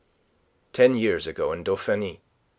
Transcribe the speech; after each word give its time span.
"Ten 0.73 0.95
years 0.97 1.27
ago, 1.27 1.51
in 1.51 1.63
Dauphiny. 1.63 2.21